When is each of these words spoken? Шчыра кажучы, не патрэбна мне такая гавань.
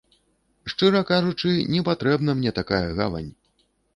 Шчыра 0.71 1.01
кажучы, 1.09 1.51
не 1.75 1.83
патрэбна 1.91 2.35
мне 2.39 2.51
такая 2.61 2.83
гавань. 3.01 3.31